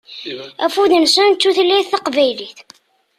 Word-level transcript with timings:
Afud-nsen 0.65 1.29
d 1.31 1.37
tutlayt 1.39 1.87
taqbaylit. 1.91 2.57